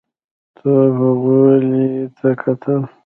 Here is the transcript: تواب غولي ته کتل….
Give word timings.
تواب 0.55 0.97
غولي 1.21 1.87
ته 2.17 2.29
کتل…. 2.41 2.81